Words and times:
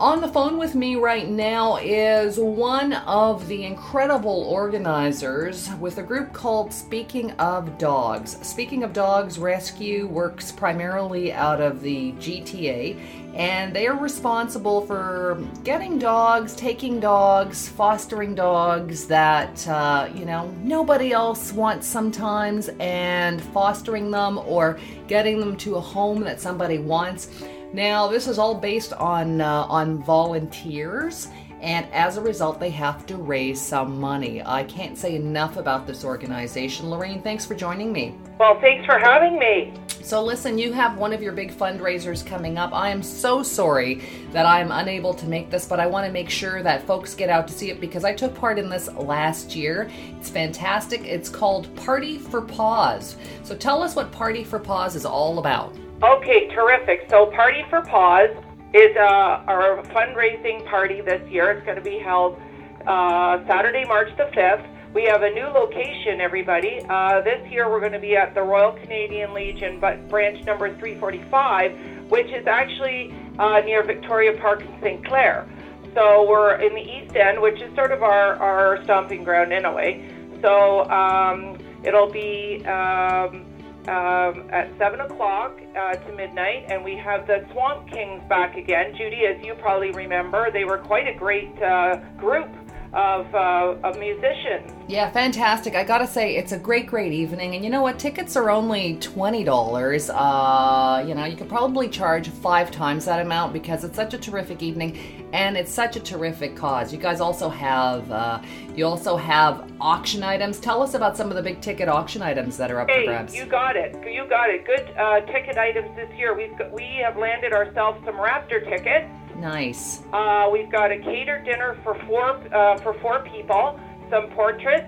On 0.00 0.22
the 0.22 0.28
phone 0.28 0.56
with 0.56 0.74
me 0.74 0.96
right 0.96 1.28
now 1.28 1.76
is 1.76 2.38
one 2.38 2.94
of 2.94 3.46
the 3.48 3.66
incredible 3.66 4.44
organizers 4.44 5.68
with 5.78 5.98
a 5.98 6.02
group 6.02 6.32
called 6.32 6.72
Speaking 6.72 7.32
of 7.32 7.76
Dogs. 7.76 8.38
Speaking 8.40 8.82
of 8.82 8.94
Dogs 8.94 9.38
Rescue 9.38 10.06
works 10.06 10.52
primarily 10.52 11.34
out 11.34 11.60
of 11.60 11.82
the 11.82 12.12
GTA, 12.12 12.98
and 13.34 13.76
they 13.76 13.86
are 13.86 13.98
responsible 13.98 14.86
for 14.86 15.46
getting 15.64 15.98
dogs, 15.98 16.56
taking 16.56 16.98
dogs, 16.98 17.68
fostering 17.68 18.34
dogs 18.34 19.06
that, 19.06 19.68
uh, 19.68 20.08
you 20.14 20.24
know, 20.24 20.50
nobody 20.62 21.12
else 21.12 21.52
wants 21.52 21.86
sometimes, 21.86 22.70
and 22.80 23.42
fostering 23.42 24.10
them 24.10 24.38
or 24.46 24.78
getting 25.08 25.40
them 25.40 25.58
to 25.58 25.76
a 25.76 25.80
home 25.80 26.22
that 26.22 26.40
somebody 26.40 26.78
wants. 26.78 27.28
Now, 27.72 28.08
this 28.08 28.26
is 28.26 28.38
all 28.38 28.56
based 28.56 28.92
on 28.94 29.40
uh, 29.40 29.64
on 29.68 30.02
volunteers, 30.02 31.28
and 31.60 31.86
as 31.92 32.16
a 32.16 32.20
result, 32.20 32.58
they 32.58 32.70
have 32.70 33.06
to 33.06 33.16
raise 33.16 33.60
some 33.60 34.00
money. 34.00 34.42
I 34.44 34.64
can't 34.64 34.98
say 34.98 35.14
enough 35.14 35.56
about 35.56 35.86
this 35.86 36.04
organization. 36.04 36.90
Lorraine, 36.90 37.22
thanks 37.22 37.46
for 37.46 37.54
joining 37.54 37.92
me. 37.92 38.16
Well, 38.40 38.58
thanks 38.60 38.84
for 38.86 38.98
having 38.98 39.38
me. 39.38 39.72
So, 40.02 40.20
listen, 40.24 40.58
you 40.58 40.72
have 40.72 40.96
one 40.96 41.12
of 41.12 41.22
your 41.22 41.32
big 41.32 41.52
fundraisers 41.52 42.26
coming 42.26 42.58
up. 42.58 42.72
I 42.72 42.88
am 42.88 43.04
so 43.04 43.40
sorry 43.42 44.02
that 44.32 44.46
I'm 44.46 44.72
unable 44.72 45.14
to 45.14 45.26
make 45.26 45.48
this, 45.50 45.66
but 45.66 45.78
I 45.78 45.86
want 45.86 46.06
to 46.06 46.12
make 46.12 46.28
sure 46.28 46.64
that 46.64 46.84
folks 46.88 47.14
get 47.14 47.30
out 47.30 47.46
to 47.46 47.54
see 47.54 47.70
it 47.70 47.80
because 47.80 48.04
I 48.04 48.14
took 48.14 48.34
part 48.34 48.58
in 48.58 48.68
this 48.68 48.92
last 48.94 49.54
year. 49.54 49.88
It's 50.18 50.30
fantastic. 50.30 51.04
It's 51.04 51.28
called 51.28 51.72
Party 51.76 52.18
for 52.18 52.40
Paws. 52.40 53.14
So, 53.44 53.54
tell 53.54 53.80
us 53.80 53.94
what 53.94 54.10
Party 54.10 54.42
for 54.42 54.58
Paws 54.58 54.96
is 54.96 55.06
all 55.06 55.38
about. 55.38 55.76
Okay, 56.02 56.48
terrific. 56.48 57.04
So, 57.10 57.26
Party 57.26 57.62
for 57.68 57.82
Paws 57.82 58.30
is 58.72 58.96
uh, 58.96 59.44
our 59.46 59.82
fundraising 59.88 60.64
party 60.64 61.02
this 61.02 61.20
year. 61.30 61.50
It's 61.50 61.64
going 61.66 61.76
to 61.76 61.84
be 61.84 61.98
held 61.98 62.40
uh, 62.86 63.44
Saturday, 63.46 63.84
March 63.84 64.08
the 64.16 64.24
5th. 64.34 64.94
We 64.94 65.04
have 65.04 65.20
a 65.22 65.28
new 65.28 65.44
location, 65.48 66.22
everybody. 66.22 66.80
Uh, 66.88 67.20
this 67.20 67.46
year 67.50 67.70
we're 67.70 67.80
going 67.80 67.92
to 67.92 68.00
be 68.00 68.16
at 68.16 68.34
the 68.34 68.40
Royal 68.40 68.72
Canadian 68.72 69.34
Legion, 69.34 69.78
but 69.78 70.08
branch 70.08 70.42
number 70.46 70.74
345, 70.78 72.08
which 72.10 72.28
is 72.28 72.46
actually 72.46 73.14
uh, 73.38 73.60
near 73.60 73.82
Victoria 73.82 74.40
Park 74.40 74.62
in 74.62 74.80
St. 74.80 75.06
Clair. 75.06 75.46
So 75.94 76.26
we're 76.26 76.54
in 76.62 76.74
the 76.74 76.80
East 76.80 77.14
End, 77.14 77.42
which 77.42 77.60
is 77.60 77.74
sort 77.74 77.92
of 77.92 78.02
our, 78.02 78.36
our 78.36 78.82
stomping 78.84 79.22
ground 79.22 79.52
in 79.52 79.66
a 79.66 79.72
way. 79.72 80.08
So 80.40 80.88
um, 80.88 81.58
it'll 81.84 82.10
be 82.10 82.64
um, 82.64 83.44
um, 83.90 84.48
at 84.52 84.70
7 84.78 85.00
o'clock 85.00 85.58
uh, 85.76 85.94
to 85.94 86.12
midnight, 86.12 86.64
and 86.68 86.84
we 86.84 86.96
have 86.96 87.26
the 87.26 87.44
Swamp 87.52 87.90
Kings 87.90 88.22
back 88.28 88.56
again. 88.56 88.94
Judy, 88.96 89.26
as 89.26 89.42
you 89.44 89.54
probably 89.54 89.90
remember, 89.90 90.50
they 90.52 90.64
were 90.64 90.78
quite 90.78 91.08
a 91.08 91.14
great 91.14 91.50
uh, 91.60 91.96
group 92.16 92.48
of, 92.92 93.32
uh, 93.34 93.76
of 93.84 93.98
musicians. 93.98 94.72
Yeah, 94.88 95.10
fantastic. 95.10 95.76
I 95.76 95.84
gotta 95.84 96.06
say, 96.06 96.36
it's 96.36 96.52
a 96.52 96.58
great, 96.58 96.86
great 96.88 97.12
evening. 97.12 97.54
And 97.54 97.64
you 97.64 97.70
know 97.70 97.82
what? 97.82 97.98
Tickets 97.98 98.34
are 98.36 98.50
only 98.50 98.96
$20. 98.96 100.10
Uh, 100.12 101.06
you 101.06 101.14
know, 101.14 101.24
you 101.24 101.36
could 101.36 101.48
probably 101.48 101.88
charge 101.88 102.28
five 102.28 102.70
times 102.70 103.04
that 103.04 103.20
amount 103.20 103.52
because 103.52 103.84
it's 103.84 103.94
such 103.94 104.14
a 104.14 104.18
terrific 104.18 104.62
evening 104.62 105.28
and 105.32 105.56
it's 105.56 105.72
such 105.72 105.94
a 105.94 106.00
terrific 106.00 106.56
cause. 106.56 106.92
You 106.92 106.98
guys 106.98 107.20
also 107.20 107.48
have, 107.48 108.10
uh, 108.10 108.42
you 108.74 108.84
also 108.84 109.16
have 109.16 109.70
auction 109.80 110.24
items. 110.24 110.58
Tell 110.58 110.82
us 110.82 110.94
about 110.94 111.16
some 111.16 111.28
of 111.30 111.36
the 111.36 111.42
big 111.42 111.60
ticket 111.60 111.88
auction 111.88 112.22
items 112.22 112.56
that 112.56 112.72
are 112.72 112.80
up 112.80 112.90
hey, 112.90 113.04
for 113.04 113.12
grabs. 113.12 113.34
You 113.36 113.46
got 113.46 113.76
it. 113.76 113.94
You 114.12 114.26
got 114.28 114.50
it. 114.50 114.66
Good 114.66 114.92
uh, 114.98 115.20
ticket 115.32 115.56
items 115.56 115.94
this 115.94 116.10
year. 116.18 116.36
We've 116.36 116.56
got, 116.58 116.72
we 116.72 117.00
have 117.04 117.16
landed 117.16 117.52
ourselves 117.52 118.04
some 118.04 118.16
Raptor 118.16 118.68
tickets. 118.68 119.08
Nice. 119.40 120.02
Uh, 120.12 120.50
we've 120.52 120.70
got 120.70 120.92
a 120.92 120.98
catered 120.98 121.44
dinner 121.46 121.78
for 121.82 121.94
four 122.06 122.32
uh, 122.54 122.76
for 122.78 122.92
four 123.00 123.20
people, 123.20 123.80
some 124.10 124.28
portraits, 124.30 124.86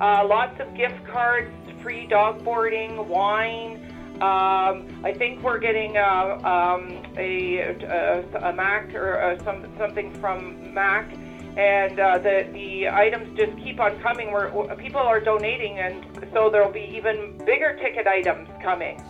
uh, 0.00 0.26
lots 0.26 0.60
of 0.60 0.74
gift 0.74 1.04
cards, 1.06 1.52
free 1.82 2.06
dog 2.08 2.42
boarding, 2.42 3.08
wine. 3.08 3.88
Um, 4.14 5.00
I 5.04 5.14
think 5.16 5.42
we're 5.42 5.58
getting 5.58 5.96
uh, 5.96 6.38
um, 6.42 7.02
a, 7.16 7.58
a, 7.58 8.50
a 8.50 8.52
Mac 8.52 8.92
or 8.94 9.20
uh, 9.20 9.44
some 9.44 9.66
something 9.78 10.12
from 10.20 10.74
Mac, 10.74 11.12
and 11.56 12.00
uh, 12.00 12.18
the 12.18 12.48
the 12.52 12.88
items 12.88 13.38
just 13.38 13.56
keep 13.62 13.78
on 13.78 14.00
coming. 14.00 14.32
Where 14.32 14.48
people 14.76 15.00
are 15.00 15.20
donating, 15.20 15.78
and 15.78 16.04
so 16.32 16.50
there'll 16.50 16.72
be 16.72 16.92
even 16.96 17.38
bigger 17.46 17.78
ticket 17.80 18.08
items 18.08 18.48
coming. 18.62 19.00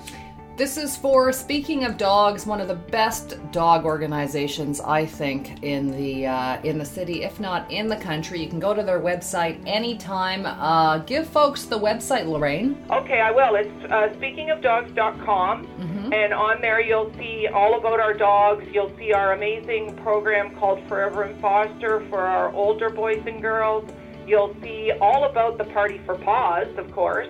This 0.54 0.76
is 0.76 0.98
for 0.98 1.32
speaking 1.32 1.84
of 1.84 1.96
dogs, 1.96 2.44
one 2.44 2.60
of 2.60 2.68
the 2.68 2.74
best 2.74 3.38
dog 3.52 3.86
organizations 3.86 4.82
I 4.82 5.06
think 5.06 5.62
in 5.62 5.90
the 5.90 6.26
uh, 6.26 6.60
in 6.62 6.76
the 6.76 6.84
city, 6.84 7.22
if 7.22 7.40
not 7.40 7.70
in 7.70 7.88
the 7.88 7.96
country. 7.96 8.42
You 8.42 8.48
can 8.50 8.60
go 8.60 8.74
to 8.74 8.82
their 8.82 9.00
website 9.00 9.62
anytime. 9.66 10.44
Uh, 10.44 10.98
give 10.98 11.26
folks 11.26 11.64
the 11.64 11.78
website, 11.78 12.26
Lorraine. 12.26 12.76
Okay, 12.90 13.20
I 13.20 13.30
will. 13.30 13.54
It's 13.54 13.84
uh, 13.86 14.14
speakingofdogs.com, 14.18 15.66
mm-hmm. 15.66 16.12
and 16.12 16.34
on 16.34 16.60
there 16.60 16.82
you'll 16.82 17.12
see 17.14 17.48
all 17.48 17.78
about 17.78 17.98
our 17.98 18.12
dogs. 18.12 18.66
You'll 18.74 18.94
see 18.98 19.14
our 19.14 19.32
amazing 19.32 19.96
program 20.02 20.54
called 20.56 20.86
Forever 20.86 21.22
and 21.22 21.40
Foster 21.40 22.06
for 22.10 22.20
our 22.20 22.52
older 22.52 22.90
boys 22.90 23.22
and 23.26 23.40
girls. 23.40 23.90
You'll 24.26 24.54
see 24.62 24.92
all 25.00 25.24
about 25.24 25.56
the 25.56 25.64
Party 25.64 25.98
for 26.04 26.16
Paws, 26.16 26.68
of 26.76 26.92
course 26.92 27.28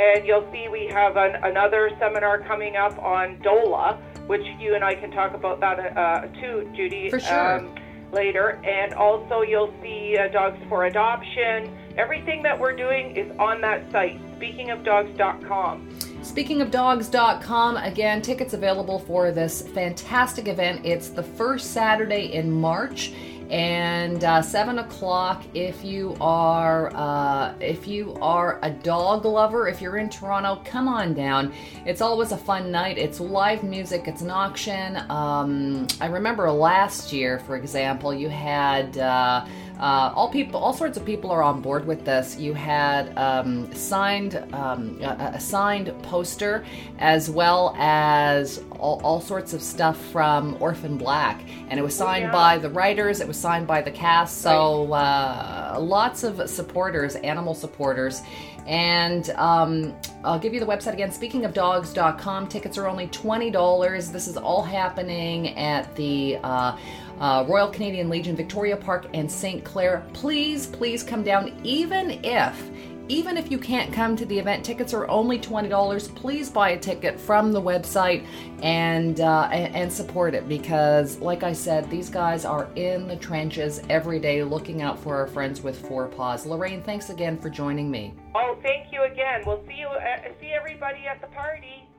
and 0.00 0.26
you'll 0.26 0.48
see 0.52 0.68
we 0.68 0.86
have 0.86 1.16
an, 1.16 1.36
another 1.42 1.90
seminar 1.98 2.40
coming 2.40 2.76
up 2.76 2.98
on 2.98 3.38
DOLA, 3.42 3.98
which 4.26 4.42
you 4.58 4.74
and 4.74 4.82
I 4.82 4.94
can 4.94 5.10
talk 5.10 5.34
about 5.34 5.60
that 5.60 5.96
uh, 5.96 6.26
too, 6.40 6.70
Judy. 6.74 7.10
For 7.10 7.20
sure. 7.20 7.58
Um, 7.58 7.74
later. 8.12 8.60
And 8.64 8.94
also, 8.94 9.42
you'll 9.42 9.72
see 9.82 10.16
uh, 10.18 10.28
Dogs 10.28 10.58
for 10.68 10.86
Adoption. 10.86 11.76
Everything 11.96 12.42
that 12.42 12.58
we're 12.58 12.74
doing 12.74 13.16
is 13.16 13.30
on 13.38 13.60
that 13.60 13.90
site, 13.92 14.20
speakingofdogs.com. 14.38 15.88
Speakingofdogs.com, 16.30 17.76
again, 17.78 18.22
tickets 18.22 18.54
available 18.54 19.00
for 19.00 19.32
this 19.32 19.62
fantastic 19.62 20.46
event. 20.46 20.86
It's 20.86 21.08
the 21.08 21.24
first 21.24 21.72
Saturday 21.72 22.32
in 22.34 22.52
March 22.52 23.12
and 23.50 24.22
uh, 24.22 24.40
seven 24.40 24.78
o'clock 24.78 25.42
if 25.54 25.84
you 25.84 26.16
are 26.20 26.94
uh, 26.94 27.52
if 27.58 27.88
you 27.88 28.14
are 28.22 28.60
a 28.62 28.70
dog 28.70 29.24
lover 29.24 29.66
if 29.66 29.80
you're 29.80 29.96
in 29.96 30.08
toronto 30.08 30.62
come 30.64 30.86
on 30.86 31.14
down. 31.14 31.52
It's 31.84 32.00
always 32.00 32.30
a 32.30 32.36
fun 32.36 32.70
night. 32.70 32.96
It's 32.96 33.18
live 33.18 33.64
music 33.64 34.06
it's 34.06 34.22
an 34.22 34.30
auction. 34.30 34.98
Um, 35.10 35.88
i 36.00 36.06
remember 36.06 36.48
last 36.52 37.12
year 37.12 37.40
for 37.40 37.56
example 37.56 38.14
you 38.14 38.28
had 38.28 38.96
uh, 38.98 39.44
uh, 39.80 40.12
all 40.14 40.28
people, 40.28 40.60
all 40.60 40.74
sorts 40.74 40.98
of 40.98 41.06
people 41.06 41.30
are 41.30 41.42
on 41.42 41.62
board 41.62 41.86
with 41.86 42.04
this. 42.04 42.38
You 42.38 42.52
had 42.52 43.16
um, 43.16 43.72
signed 43.72 44.36
um, 44.52 44.98
a, 45.00 45.32
a, 45.34 45.40
signed 45.40 45.90
poster, 46.02 46.66
as 46.98 47.30
well 47.30 47.74
as 47.78 48.62
all, 48.72 49.00
all, 49.02 49.22
sorts 49.22 49.54
of 49.54 49.62
stuff 49.62 49.98
from 50.08 50.58
Orphan 50.60 50.98
Black, 50.98 51.42
and 51.70 51.80
it 51.80 51.82
was 51.82 51.94
signed 51.94 52.24
yeah. 52.24 52.32
by 52.32 52.58
the 52.58 52.68
writers. 52.68 53.20
It 53.20 53.26
was 53.26 53.38
signed 53.38 53.66
by 53.66 53.80
the 53.80 53.90
cast. 53.90 54.42
So 54.42 54.92
uh, 54.92 55.78
lots 55.80 56.24
of 56.24 56.50
supporters, 56.50 57.16
animal 57.16 57.54
supporters, 57.54 58.20
and 58.66 59.30
um, 59.30 59.96
I'll 60.24 60.38
give 60.38 60.52
you 60.52 60.60
the 60.60 60.66
website 60.66 60.92
again 60.92 61.10
speakingofdogs.com. 61.10 62.48
Tickets 62.48 62.76
are 62.76 62.86
only 62.86 63.08
$20. 63.08 64.12
This 64.12 64.28
is 64.28 64.36
all 64.36 64.62
happening 64.62 65.56
at 65.56 65.94
the 65.96 66.38
uh, 66.42 66.76
uh, 67.20 67.44
Royal 67.48 67.68
Canadian 67.68 68.08
Legion, 68.08 68.34
Victoria 68.34 68.76
Park, 68.76 69.06
and 69.14 69.30
St. 69.30 69.64
Clair. 69.64 70.04
Please, 70.12 70.66
please 70.66 71.02
come 71.02 71.22
down, 71.22 71.60
even 71.62 72.24
if 72.24 72.70
even 73.10 73.36
if 73.36 73.50
you 73.50 73.58
can't 73.58 73.92
come 73.92 74.14
to 74.14 74.24
the 74.24 74.38
event, 74.38 74.64
tickets 74.64 74.94
are 74.94 75.08
only 75.08 75.36
$20. 75.36 76.14
Please 76.14 76.48
buy 76.48 76.70
a 76.70 76.78
ticket 76.78 77.18
from 77.18 77.50
the 77.50 77.60
website 77.60 78.24
and, 78.62 79.20
uh, 79.20 79.48
and 79.50 79.92
support 79.92 80.32
it 80.32 80.48
because, 80.48 81.18
like 81.18 81.42
I 81.42 81.52
said, 81.52 81.90
these 81.90 82.08
guys 82.08 82.44
are 82.44 82.68
in 82.76 83.08
the 83.08 83.16
trenches 83.16 83.82
every 83.90 84.20
day 84.20 84.44
looking 84.44 84.80
out 84.80 84.96
for 84.96 85.16
our 85.16 85.26
friends 85.26 85.60
with 85.60 85.76
four 85.88 86.06
paws. 86.06 86.46
Lorraine, 86.46 86.84
thanks 86.84 87.10
again 87.10 87.36
for 87.36 87.50
joining 87.50 87.90
me. 87.90 88.14
Oh, 88.36 88.56
thank 88.62 88.92
you 88.92 89.02
again. 89.02 89.42
We'll 89.44 89.64
see 89.66 89.74
you. 89.74 89.88
Uh, 89.88 90.28
see 90.40 90.52
everybody 90.52 91.08
at 91.08 91.20
the 91.20 91.26
party. 91.26 91.89